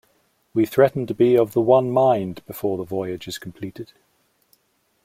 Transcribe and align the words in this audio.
We 0.55 0.65
threaten 0.65 1.05
to 1.05 1.13
be 1.13 1.37
of 1.37 1.53
the 1.53 1.61
one 1.61 1.91
mind 1.91 2.41
before 2.47 2.75
the 2.75 2.83
voyage 2.83 3.27
is 3.27 3.37
completed. 3.37 3.91